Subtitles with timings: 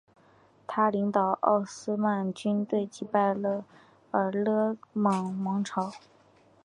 [0.65, 3.63] 他领导奥斯曼军队击败了
[4.11, 5.91] 尕勒莽王朝。